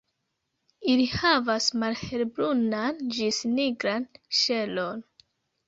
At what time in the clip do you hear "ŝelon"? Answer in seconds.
4.43-5.09